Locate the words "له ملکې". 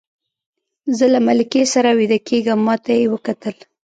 1.13-1.61